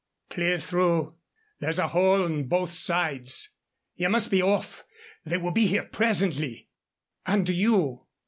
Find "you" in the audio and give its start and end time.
7.47-8.07